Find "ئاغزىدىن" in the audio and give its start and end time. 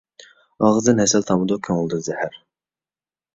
0.63-1.01